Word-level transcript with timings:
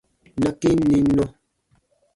Na 0.41 0.49
kĩ 0.59 0.69
n 0.77 0.79
nim 0.89 1.07
nɔ. 1.17 1.25